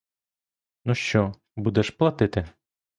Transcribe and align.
—Ну 0.85 0.95
що, 0.95 1.33
будеш 1.55 1.89
платити? 1.89 2.47